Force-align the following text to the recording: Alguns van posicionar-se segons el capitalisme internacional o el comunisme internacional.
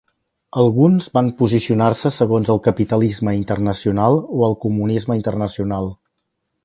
Alguns 0.61 1.09
van 1.17 1.27
posicionar-se 1.41 2.11
segons 2.15 2.49
el 2.53 2.61
capitalisme 2.69 3.35
internacional 3.41 4.19
o 4.39 4.49
el 4.49 4.57
comunisme 4.65 5.19
internacional. 5.21 5.93